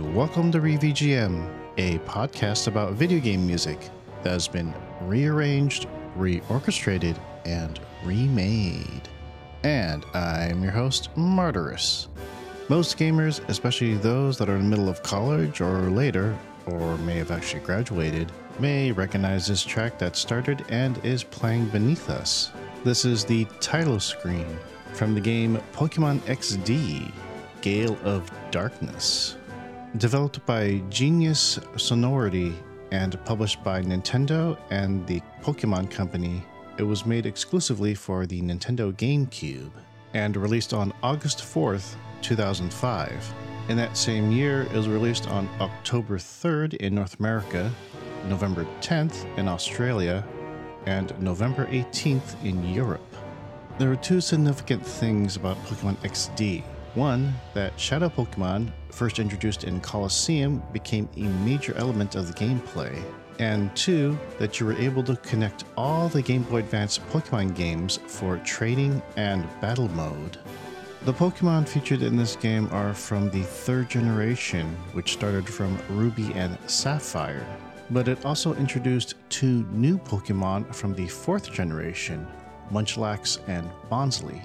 [0.00, 3.90] welcome to ReVGM, a podcast about video game music
[4.22, 9.08] that has been rearranged, reorchestrated, and remade.
[9.62, 12.08] And I'm your host, Martyrus.
[12.68, 16.36] Most gamers, especially those that are in the middle of college or later,
[16.66, 22.08] or may have actually graduated, may recognize this track that started and is playing beneath
[22.08, 22.52] us.
[22.84, 24.58] This is the title screen
[24.94, 27.12] from the game Pokemon XD
[27.60, 29.36] Gale of Darkness.
[29.96, 32.54] Developed by Genius Sonority
[32.92, 36.44] and published by Nintendo and the Pokemon Company,
[36.78, 39.72] it was made exclusively for the Nintendo GameCube
[40.14, 43.34] and released on August 4th, 2005.
[43.68, 47.68] In that same year, it was released on October 3rd in North America,
[48.28, 50.24] November 10th in Australia,
[50.86, 53.16] and November 18th in Europe.
[53.78, 56.62] There are two significant things about Pokemon XD.
[56.94, 63.00] One, that Shadow Pokemon, first introduced in Colosseum, became a major element of the gameplay.
[63.38, 68.00] And two, that you were able to connect all the Game Boy Advance Pokemon games
[68.06, 70.38] for trading and battle mode.
[71.04, 76.32] The Pokemon featured in this game are from the third generation, which started from Ruby
[76.34, 77.46] and Sapphire.
[77.90, 82.26] But it also introduced two new Pokemon from the fourth generation,
[82.72, 84.44] Munchlax and Bonsly.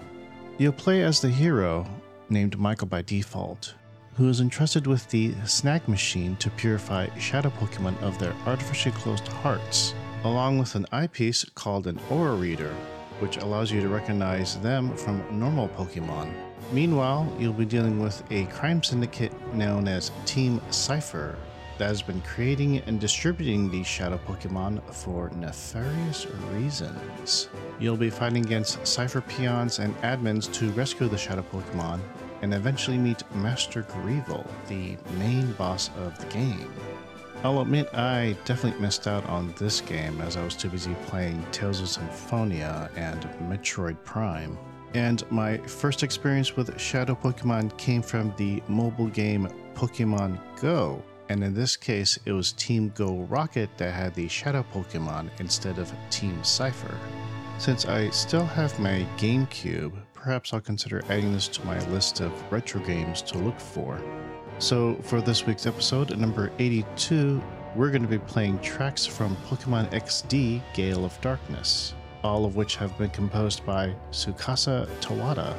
[0.57, 1.85] You'll play as the hero,
[2.29, 3.73] named Michael by default,
[4.15, 9.27] who is entrusted with the Snag Machine to purify shadow Pokemon of their artificially closed
[9.27, 9.93] hearts,
[10.23, 12.73] along with an eyepiece called an Aura Reader,
[13.19, 16.33] which allows you to recognize them from normal Pokemon.
[16.71, 21.37] Meanwhile, you'll be dealing with a crime syndicate known as Team Cipher
[21.77, 27.49] that has been creating and distributing these shadow Pokemon for nefarious reasons.
[27.79, 31.99] You'll be fighting against Cipher peons and admins to rescue the shadow Pokemon
[32.41, 36.71] and eventually meet Master Greevil, the main boss of the game.
[37.43, 41.45] I'll admit I definitely missed out on this game as I was too busy playing
[41.51, 44.57] Tales of Symphonia and Metroid Prime.
[44.93, 51.03] And my first experience with Shadow Pokemon came from the mobile game Pokemon Go.
[51.29, 55.79] And in this case, it was Team Go Rocket that had the Shadow Pokemon instead
[55.79, 56.97] of Team Cipher.
[57.57, 62.31] Since I still have my GameCube, perhaps I'll consider adding this to my list of
[62.51, 63.99] retro games to look for.
[64.59, 67.41] So, for this week's episode, number 82,
[67.75, 71.93] we're going to be playing tracks from Pokemon XD Gale of Darkness,
[72.23, 75.55] all of which have been composed by Tsukasa Tawada.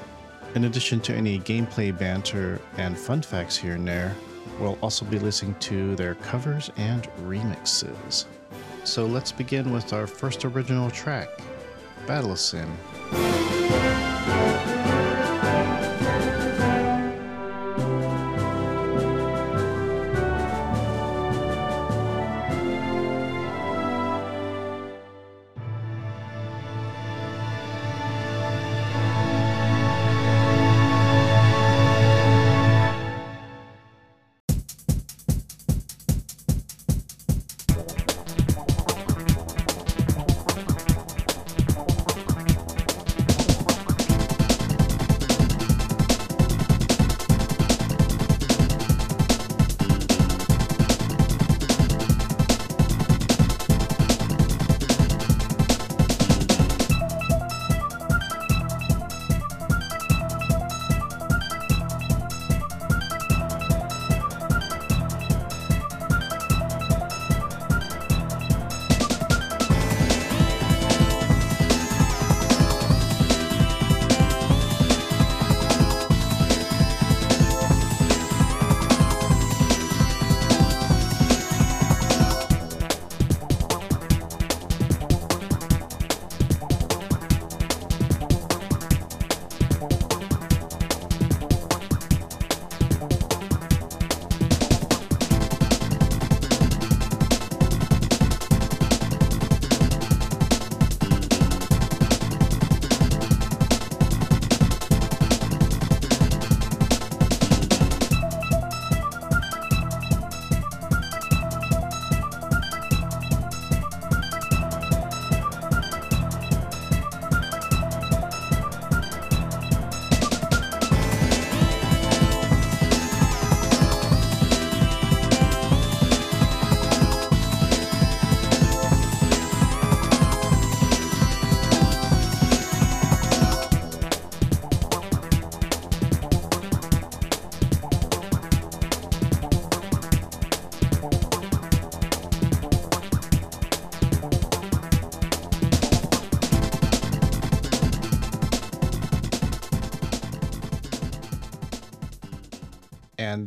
[0.54, 4.14] In addition to any gameplay banter and fun facts here and there,
[4.58, 8.26] we'll also be listening to their covers and remixes.
[8.84, 11.28] So let's begin with our first original track,
[12.06, 12.70] Battle Sim.
[13.12, 13.95] and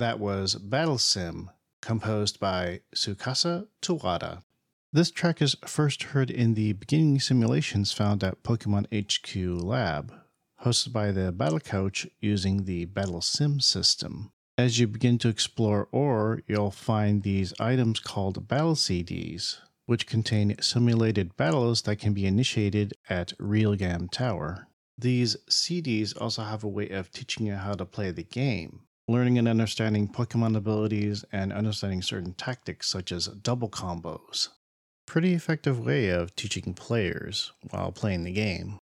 [0.09, 1.51] that was Battle Sim,
[1.83, 4.41] composed by Tsukasa Tawada.
[4.91, 10.11] This track is first heard in the beginning simulations found at Pokemon HQ Lab,
[10.63, 14.31] hosted by the Battle Couch using the Battle Sim system.
[14.57, 20.59] As you begin to explore Orre, you'll find these items called Battle CDs, which contain
[20.59, 24.69] simulated battles that can be initiated at Realgam Tower.
[24.97, 29.37] These CDs also have a way of teaching you how to play the game, learning
[29.37, 34.49] and understanding Pokemon abilities and understanding certain tactics such as double combos
[35.09, 38.77] pretty effective way of teaching players while playing the game.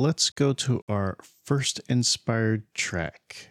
[0.00, 3.50] Let's go to our first inspired track.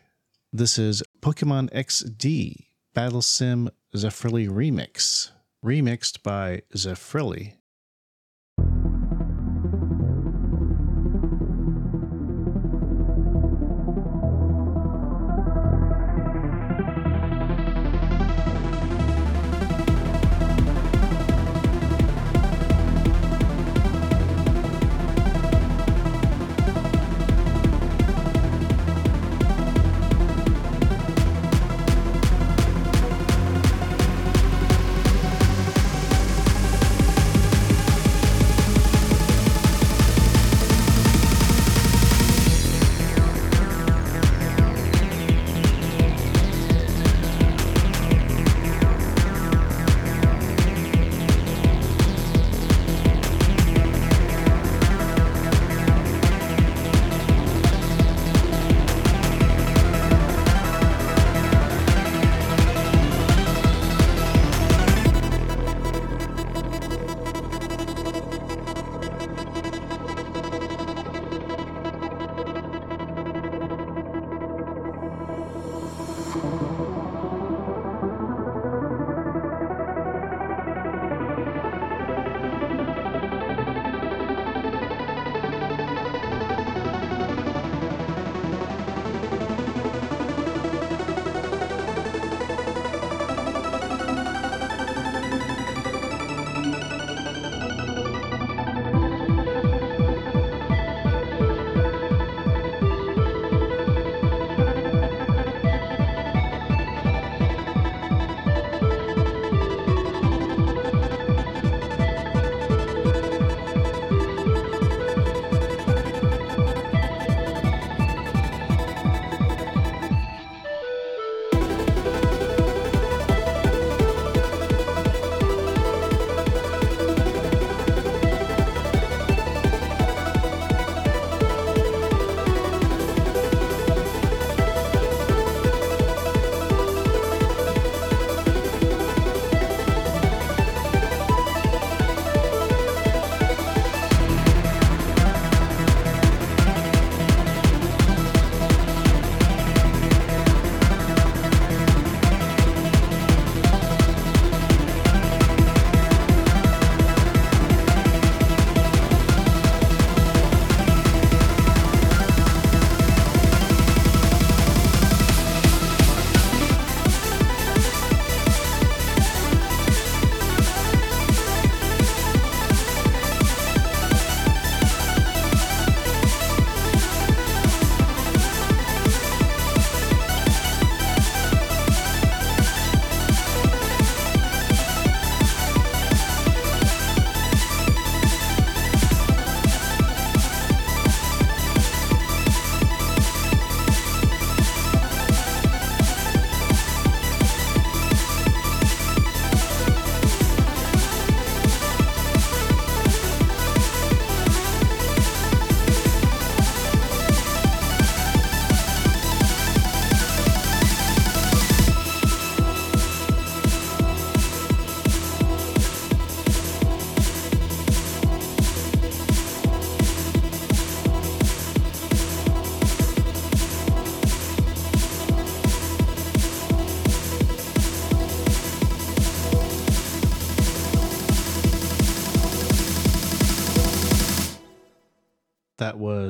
[0.52, 2.56] This is Pokemon XD
[2.94, 5.32] Battle Sim Zephrili Remix,
[5.64, 7.54] remixed by Zephrili.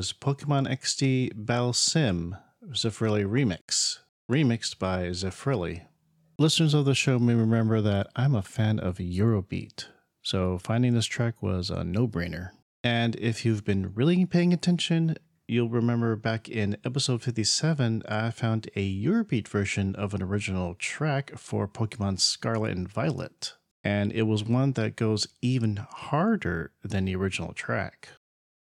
[0.00, 2.34] Was Pokemon XD Battle Sim
[2.70, 3.98] Zephrili Remix,
[4.32, 5.88] remixed by Zephrili.
[6.38, 9.88] Listeners of the show may remember that I'm a fan of Eurobeat,
[10.22, 12.52] so finding this track was a no brainer.
[12.82, 18.70] And if you've been really paying attention, you'll remember back in episode 57, I found
[18.74, 23.52] a Eurobeat version of an original track for Pokemon Scarlet and Violet,
[23.84, 28.08] and it was one that goes even harder than the original track.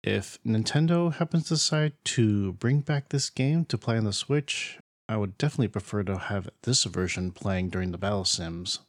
[0.06, 4.78] If Nintendo happens to decide to bring back this game to play on the Switch,
[5.10, 8.82] I would definitely prefer to have this version playing during the battle sims.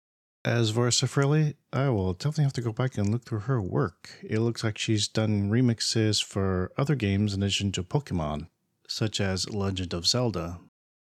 [0.44, 4.10] As for Vorsa I will definitely have to go back and look through her work.
[4.22, 8.48] It looks like she's done remixes for other games in addition to Pokemon,
[8.86, 10.58] such as Legend of Zelda.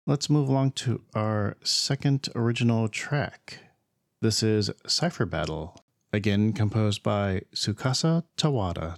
[0.05, 3.59] Let's move along to our second original track.
[4.21, 5.81] This is Cipher Battle,
[6.11, 8.97] again composed by Tsukasa Tawada.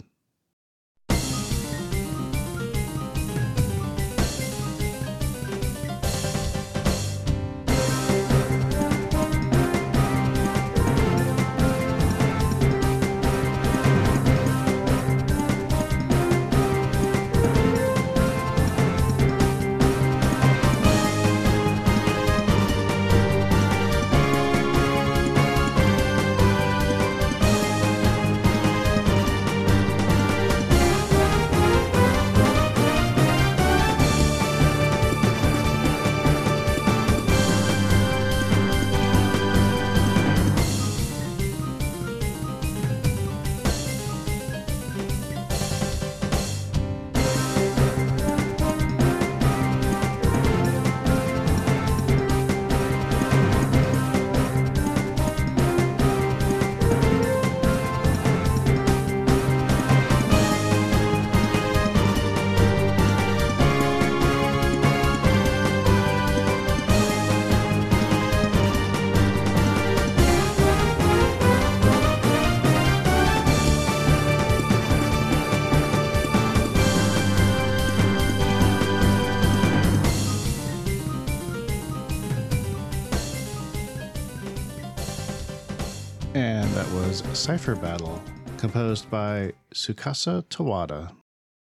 [87.45, 88.19] Cipher Battle,
[88.57, 91.11] composed by Tsukasa Tawada.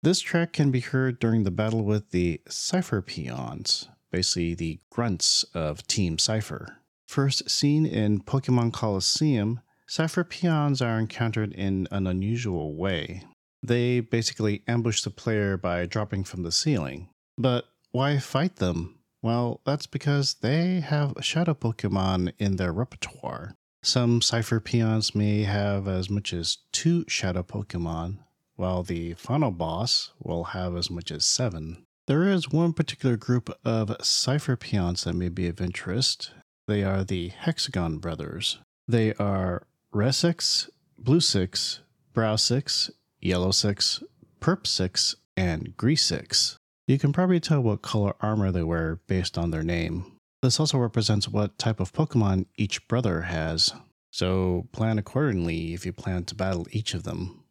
[0.04, 5.44] This track can be heard during the battle with the Cipher Peons, basically the grunts
[5.52, 6.76] of Team Cipher.
[7.08, 13.24] First seen in Pokemon Colosseum, Cipher Peons are encountered in an unusual way.
[13.60, 17.08] They basically ambush the player by dropping from the ceiling.
[17.36, 19.00] But why fight them?
[19.22, 23.56] Well, that's because they have Shadow Pokemon in their repertoire.
[23.84, 28.16] Some Cipher peons may have as much as two Shadow Pokemon,
[28.56, 31.84] while the final boss will have as much as seven.
[32.06, 36.30] There is one particular group of Cipher peons that may be of interest.
[36.66, 38.58] They are the Hexagon Brothers.
[38.88, 40.70] They are 6,
[41.02, 41.80] Blusix,
[42.14, 42.90] Brow 6,
[43.22, 44.02] Yellosix,
[44.40, 46.56] Perp 6, and Greesix.
[46.86, 50.13] You can probably tell what color armor they wear based on their name.
[50.44, 53.72] This also represents what type of Pokemon each brother has,
[54.10, 57.44] so plan accordingly if you plan to battle each of them.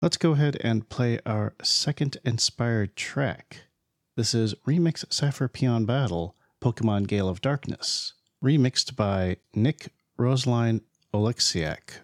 [0.00, 3.64] Let's go ahead and play our second inspired track.
[4.16, 9.88] This is Remix Cypher Peon Battle Pokemon Gale of Darkness, remixed by Nick
[10.18, 10.80] Roseline
[11.12, 12.00] Oleksiak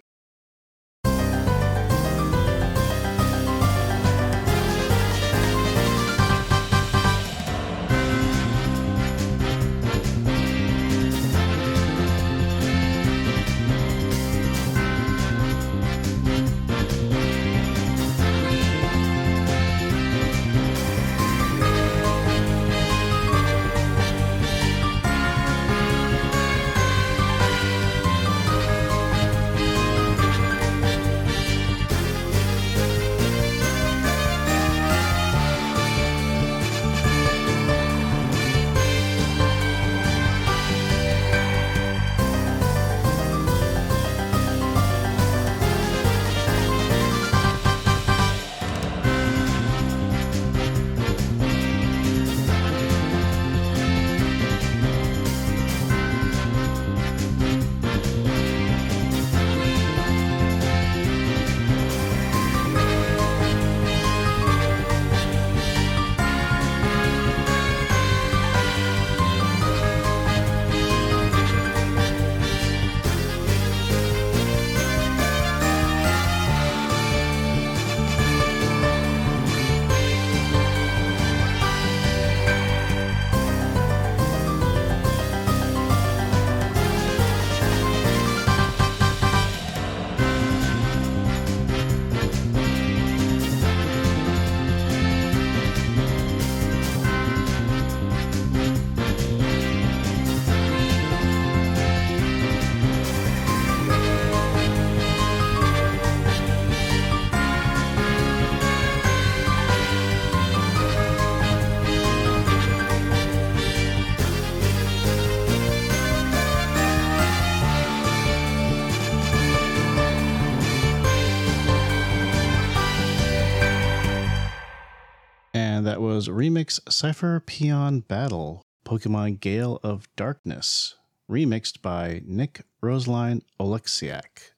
[126.15, 130.95] was Remix Cypher Peon Battle Pokemon Gale of Darkness,
[131.29, 134.53] remixed by Nick Roseline Oleksiak.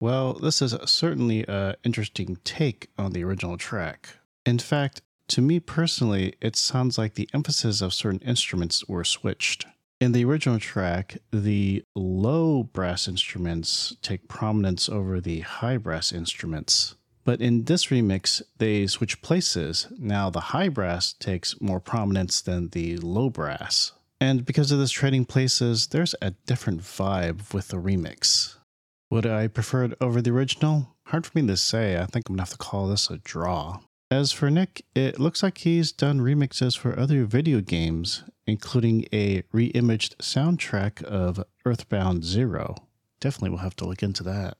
[0.00, 4.16] Well, this is certainly an interesting take on the original track.
[4.46, 9.66] In fact, to me personally, it sounds like the emphasis of certain instruments were switched.
[10.00, 16.94] In the original track, the low brass instruments take prominence over the high brass instruments.
[17.24, 19.86] But in this remix, they switch places.
[19.98, 23.92] Now the high brass takes more prominence than the low brass.
[24.20, 28.56] And because of this trading places, there's a different vibe with the remix.
[29.10, 30.96] Would I prefer it over the original?
[31.06, 31.96] Hard for me to say.
[31.98, 33.80] I think I'm gonna have to call this a draw.
[34.10, 39.42] As for Nick, it looks like he's done remixes for other video games, including a
[39.52, 42.76] re-imaged soundtrack of Earthbound Zero.
[43.20, 44.56] Definitely will have to look into that.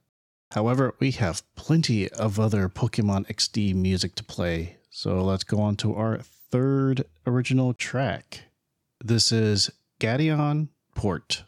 [0.53, 5.77] However, we have plenty of other Pokemon XD music to play, so let's go on
[5.77, 8.41] to our third original track.
[9.03, 11.45] This is Gateon Port.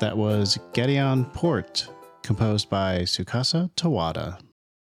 [0.00, 1.86] That was Gateon Port,
[2.22, 4.40] composed by Tsukasa Tawada.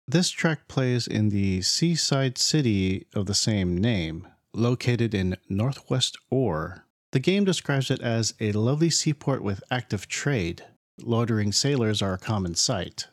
[0.08, 6.86] This track plays in the seaside city of the same name, located in northwest Orre.
[7.12, 10.64] The game describes it as a lovely seaport with active trade.
[10.98, 13.08] Loitering sailors are a common sight.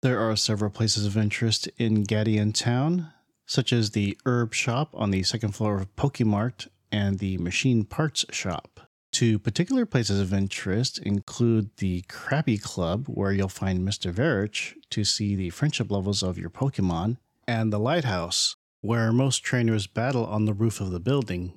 [0.00, 3.12] There are several places of interest in Gateon town,
[3.44, 8.24] such as the herb shop on the second floor of Pokemart and the machine parts
[8.30, 8.83] shop.
[9.14, 14.12] Two particular places of interest include the Krabby Club, where you'll find Mr.
[14.12, 19.86] Verich to see the friendship levels of your Pokemon, and the Lighthouse, where most trainers
[19.86, 21.52] battle on the roof of the building.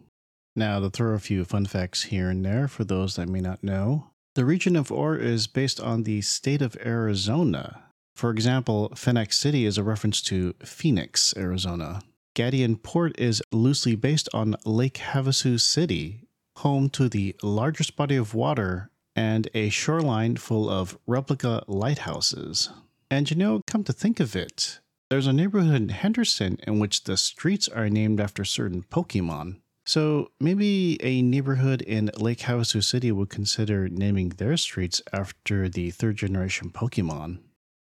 [0.55, 3.63] Now, to throw a few fun facts here and there for those that may not
[3.63, 7.85] know, the region of Orre is based on the state of Arizona.
[8.15, 12.03] For example, Phenac City is a reference to Phoenix, Arizona.
[12.35, 16.26] Gateon Port is loosely based on Lake Havasu City,
[16.57, 22.69] home to the largest body of water and a shoreline full of replica lighthouses.
[23.09, 27.05] And you know, come to think of it, there's a neighborhood in Henderson in which
[27.05, 29.61] the streets are named after certain Pokemon.
[29.85, 35.91] So maybe a neighborhood in Lake Havasu City would consider naming their streets after the
[35.91, 37.39] third generation Pokemon.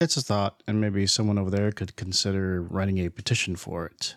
[0.00, 4.16] It's a thought, and maybe someone over there could consider writing a petition for it.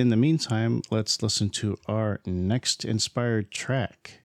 [0.00, 4.22] In the meantime, let's listen to our next inspired track.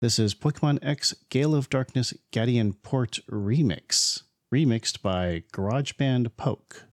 [0.00, 6.87] This is Pokemon X Gale of Darkness Gateon Port Remix, remixed by GarageBand Poke.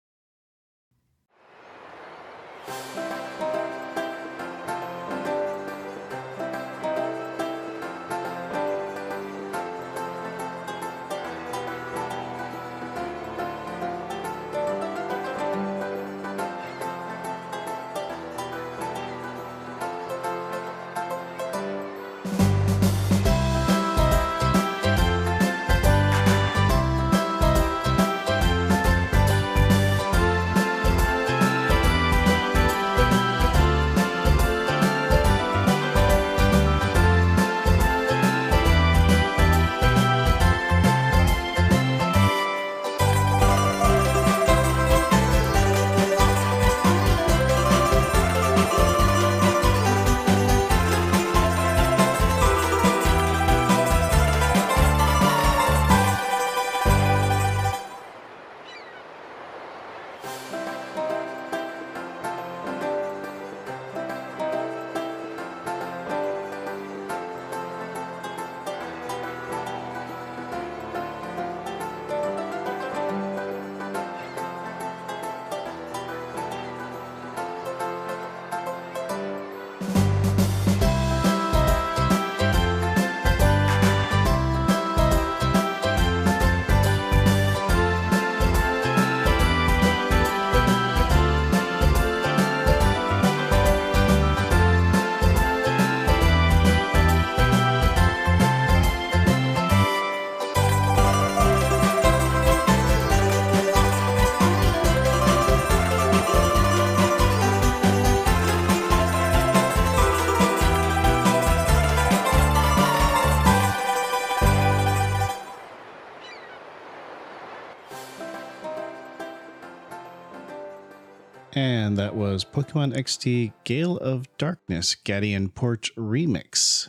[121.93, 126.89] And that was Pokemon XD Gale of Darkness Gateon Port Remix,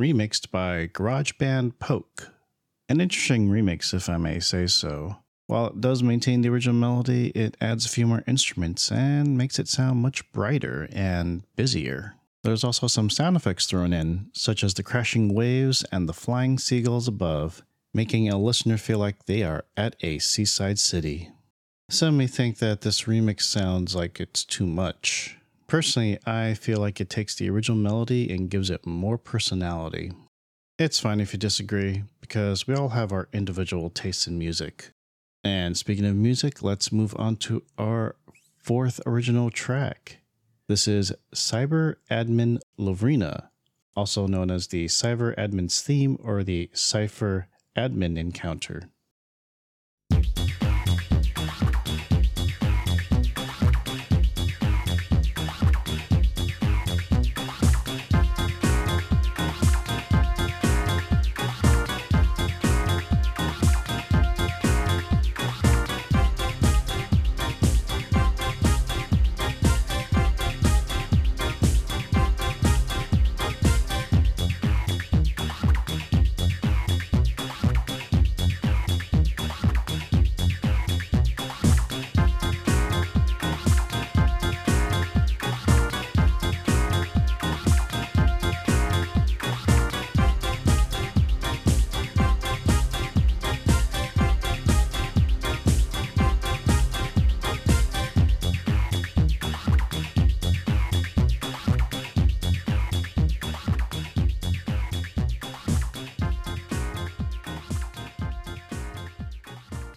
[0.00, 2.32] remixed by GarageBand Poke.
[2.88, 5.16] An interesting remix, if I may say so.
[5.46, 9.58] While it does maintain the original melody, it adds a few more instruments and makes
[9.58, 12.14] it sound much brighter and busier.
[12.42, 16.56] There's also some sound effects thrown in, such as the crashing waves and the flying
[16.56, 21.30] seagulls above, making a listener feel like they are at a seaside city.
[21.92, 25.36] Some may think that this remix sounds like it's too much.
[25.66, 30.12] Personally, I feel like it takes the original melody and gives it more personality.
[30.78, 34.92] It's fine if you disagree, because we all have our individual tastes in music.
[35.42, 38.14] And speaking of music, let's move on to our
[38.56, 40.18] fourth original track.
[40.68, 43.48] This is Cyber Admin Lovrina,
[43.96, 48.90] also known as the Cyber Admin's theme or the Cipher Admin encounter.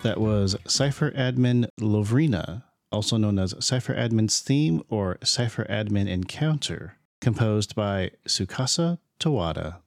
[0.03, 6.97] That was Cipher Admin Lovrina, also known as Cipher Admin's Theme or Cipher Admin Encounter,
[7.21, 9.77] composed by Tsukasa Tawada.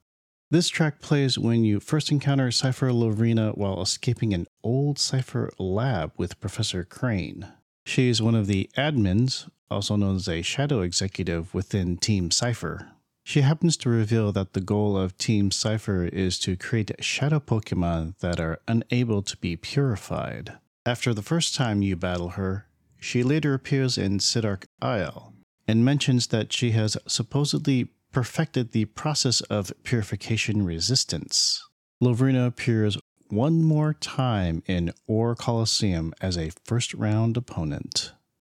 [0.49, 6.13] This track plays when you first encounter Cipher Lovrina while escaping an old Cipher lab
[6.17, 7.53] with Professor Krane.
[7.85, 12.89] She is one of the admins, also known as a shadow executive within Team Cipher.
[13.27, 18.17] She happens to reveal that the goal of Team Cipher is to create shadow Pokemon
[18.19, 20.53] that are unable to be purified.
[20.85, 22.67] After the first time you battle her,
[23.01, 25.33] she later appears in Citadark Isle
[25.67, 31.61] and mentions that she has supposedly perfected the process of purification resistance.
[32.01, 38.13] Lovrina appears one more time in Orre Colosseum as a first round opponent.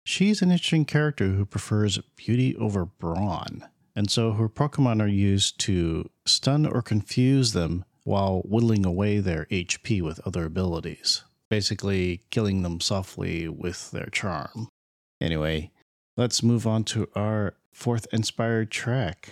[0.03, 3.63] She's an interesting character who prefers beauty over brawn
[3.98, 9.46] and so her Pokemon are used to stun or confuse them while whittling away their
[9.46, 14.70] HP with other abilities, basically killing them softly with their charm.
[15.20, 15.72] Anyway,
[16.16, 19.30] let's move on to our fourth inspired track.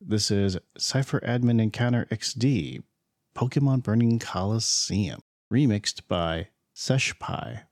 [0.00, 2.82] This is Cypher Admin Encounter XD
[3.36, 7.62] Pokemon Burning Coliseum, remixed by Seshpai.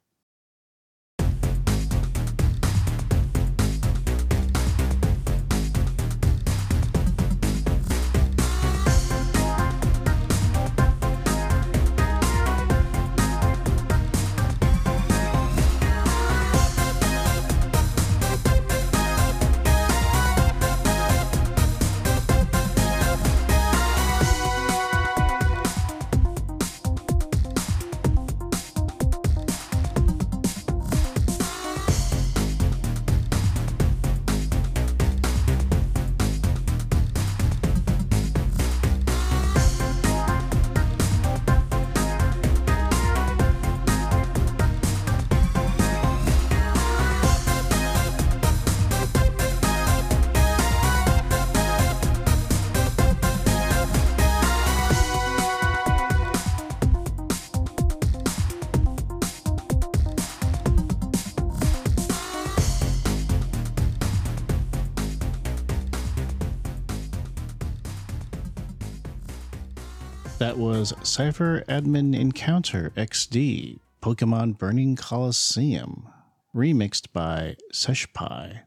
[70.51, 76.09] That was Cypher Admin Encounter XD Pokemon Burning Coliseum,
[76.53, 78.63] remixed by Seshpai.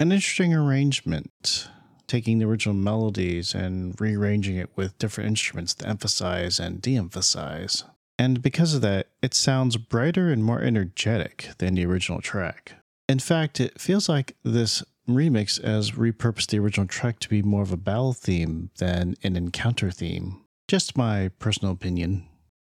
[0.00, 1.68] An interesting arrangement,
[2.08, 7.84] taking the original melodies and rearranging it with different instruments to emphasize and de emphasize.
[8.18, 12.72] And because of that, it sounds brighter and more energetic than the original track.
[13.08, 17.62] In fact, it feels like this remix has repurposed the original track to be more
[17.62, 20.42] of a battle theme than an encounter theme.
[20.70, 22.28] Just my personal opinion.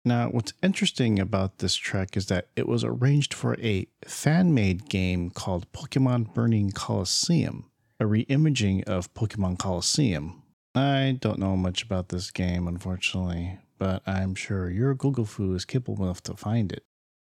[0.05, 4.87] Now, what's interesting about this track is that it was arranged for a fan made
[4.87, 10.41] game called Pokemon Burning Coliseum, a reimaging of Pokemon Colosseum.
[10.73, 15.65] I don't know much about this game, unfortunately, but I'm sure your Google Fu is
[15.65, 16.85] capable enough to find it.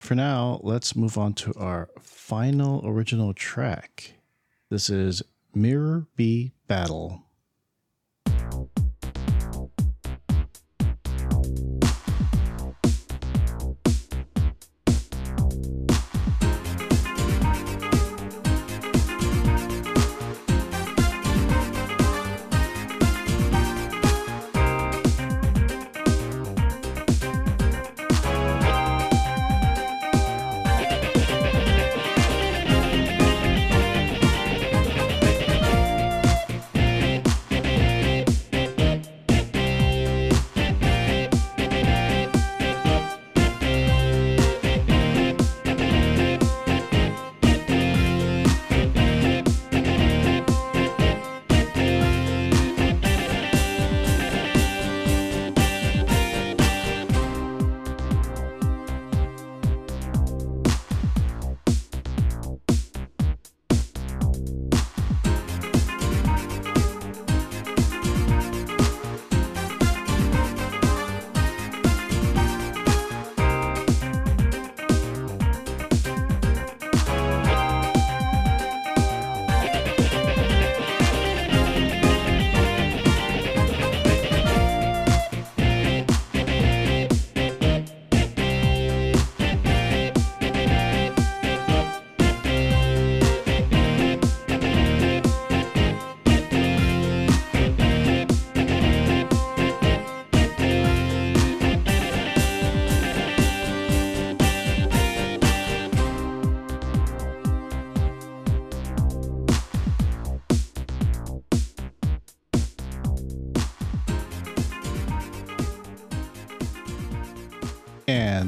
[0.02, 4.14] For now, let's move on to our final original track.
[4.72, 5.22] This is
[5.54, 7.27] Mirror B Battle.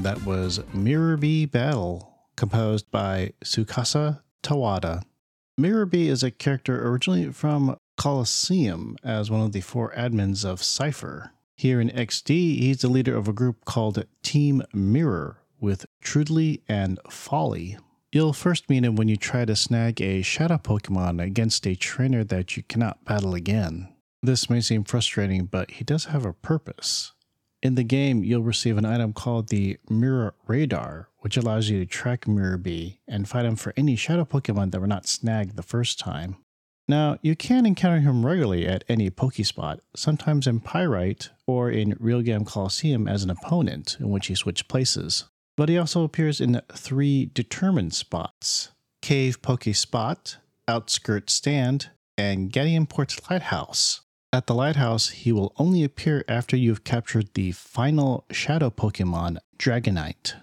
[0.10, 5.04] That was Mirror B Battle, composed by Tsukasa Tawada.
[5.56, 10.64] Mirror B is a character originally from Colosseum as one of the four admins of
[10.64, 11.34] Cipher.
[11.56, 17.00] Here in XD, he's the leader of a group called Team Mirror with Trudly and
[17.08, 17.78] Folly.
[18.12, 22.24] You'll first meet him when you try to snag a Shadow Pokemon against a trainer
[22.24, 23.94] that you cannot battle again.
[24.24, 27.12] This may seem frustrating, but he does have a purpose.
[27.62, 31.86] In the game, you'll receive an item called the Mirror Radar, which allows you to
[31.86, 35.64] track Mirror B and fight him for any Shadow Pokemon that were not snagged the
[35.64, 36.38] first time.
[36.88, 42.48] Now, you can encounter him regularly at any Pokespot, sometimes in Pyrite or in Realgam
[42.48, 45.26] Coliseum as an opponent, in which you switch places.
[45.58, 52.88] But he also appears in three determined spots Cave Pokespot, Outskirt Stand, and Gateon
[53.30, 54.02] Lighthouse.
[54.32, 60.36] At the lighthouse, he will only appear after you've captured the final shadow Pokemon, Dragonite.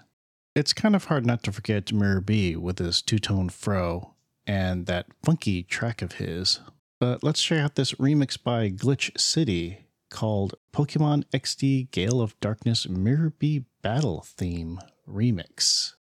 [0.55, 4.13] It's kind of hard not to forget Mirror B with his two tone fro
[4.45, 6.59] and that funky track of his.
[6.99, 12.89] But let's check out this remix by Glitch City called Pokemon XD Gale of Darkness
[12.89, 15.93] Mirror B Battle Theme Remix.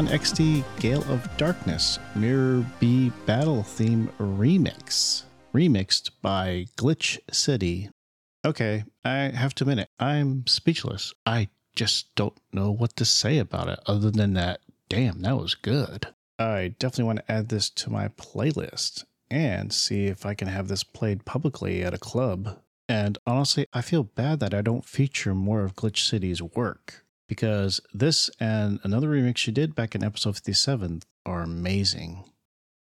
[0.00, 7.90] Pokemon XD Gale of Darkness Mirror B Battle Theme Remix, remixed by Glitch City.
[8.42, 11.12] Okay, I have to admit it, I'm speechless.
[11.26, 15.54] I just don't know what to say about it other than that, damn, that was
[15.54, 16.06] good.
[16.38, 20.68] I definitely want to add this to my playlist and see if I can have
[20.68, 22.58] this played publicly at a club.
[22.88, 27.80] And honestly, I feel bad that I don't feature more of Glitch City's work because
[27.94, 32.24] this and another remix she did back in episode 57 are amazing.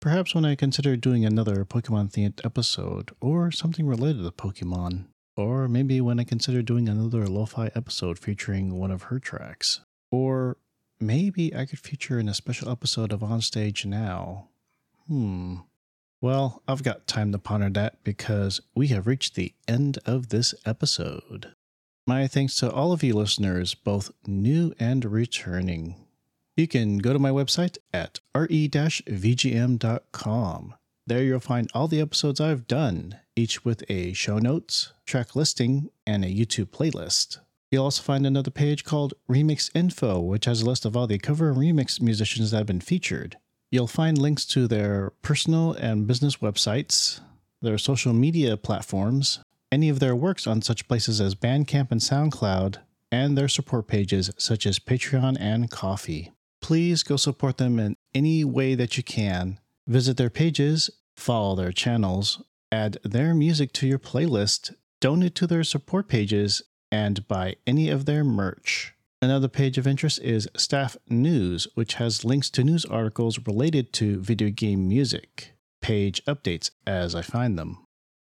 [0.00, 5.04] Perhaps when I consider doing another Pokemon themed episode or something related to Pokemon,
[5.36, 9.80] or maybe when I consider doing another lo fi episode featuring one of her tracks,
[10.10, 10.56] or
[10.98, 14.48] maybe I could feature in a special episode of On Stage Now.
[15.08, 15.56] Hmm.
[16.22, 20.54] Well, I've got time to ponder that because we have reached the end of this
[20.64, 21.52] episode.
[22.08, 25.96] My thanks to all of you listeners, both new and returning.
[26.56, 28.64] You can go to my website at re-vgm.com.
[31.06, 35.90] There you'll find all the episodes I've done, each with a show notes, track listing,
[36.06, 37.40] and a YouTube playlist.
[37.70, 41.18] You'll also find another page called Remix Info, which has a list of all the
[41.18, 43.36] cover and remix musicians that have been featured.
[43.70, 47.20] You'll find links to their personal and business websites,
[47.60, 49.40] their social media platforms,
[49.70, 52.78] any of their works on such places as Bandcamp and SoundCloud,
[53.10, 56.32] and their support pages such as Patreon and Ko-fi.
[56.60, 59.58] Please go support them in any way that you can.
[59.86, 65.64] Visit their pages, follow their channels, add their music to your playlist, donate to their
[65.64, 68.94] support pages, and buy any of their merch.
[69.20, 74.20] Another page of interest is Staff News, which has links to news articles related to
[74.20, 75.54] video game music.
[75.80, 77.84] Page updates as I find them.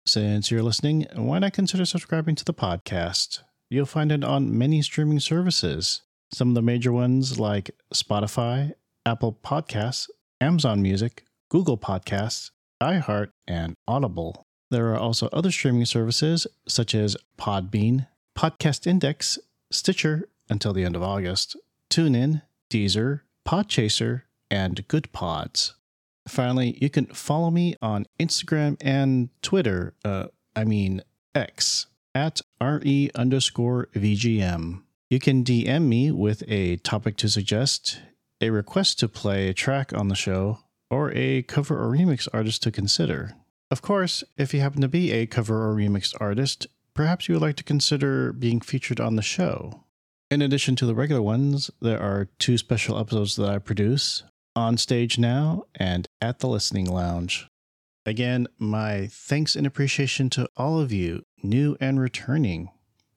[0.07, 3.41] Since you're listening, why not consider subscribing to the podcast?
[3.69, 6.03] You'll find it on many streaming services.
[6.31, 8.71] Some of the major ones like Spotify,
[9.05, 12.51] Apple Podcasts, Amazon Music, Google Podcasts,
[12.81, 14.45] iHeart, and Audible.
[14.71, 19.37] There are also other streaming services such as Podbean, Podcast Index,
[19.71, 21.57] Stitcher until the end of August,
[21.89, 25.73] TuneIn, Deezer, Podchaser, and Good Pods.
[26.27, 29.93] Finally, you can follow me on Instagram and Twitter.
[30.03, 31.01] Uh, I mean,
[31.33, 34.81] X at re underscore VGM.
[35.09, 38.01] You can DM me with a topic to suggest,
[38.41, 40.59] a request to play a track on the show,
[40.89, 43.35] or a cover or remix artist to consider.
[43.71, 47.41] Of course, if you happen to be a cover or remix artist, perhaps you would
[47.41, 49.83] like to consider being featured on the show.
[50.29, 54.23] In addition to the regular ones, there are two special episodes that I produce
[54.57, 57.47] on stage now and at the listening lounge.
[58.07, 62.71] Again, my thanks and appreciation to all of you, new and returning,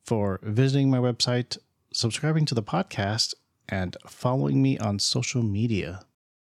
[0.04, 1.56] for visiting my website,
[1.94, 3.32] subscribing to the podcast,
[3.68, 6.00] and following me on social media.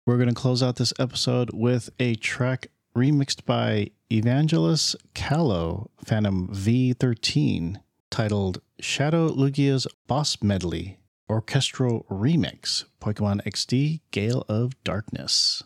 [0.06, 6.48] We're going to close out this episode with a track remixed by Evangelus Callow, Phantom
[6.48, 7.76] V13,
[8.08, 10.98] titled Shadow Lugia's Boss Medley
[11.28, 15.62] orchestral remix Pokemon XD Gale of Darkness.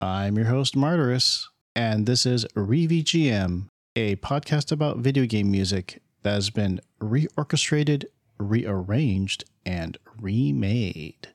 [0.00, 1.46] I'm your host, Martyrus,
[1.76, 8.06] and this is ReVGM, a podcast about video game music that has been reorchestrated,
[8.38, 11.28] rearranged, and remade.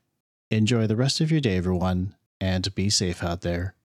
[0.49, 3.75] Enjoy the rest of your day, everyone, and be safe out there.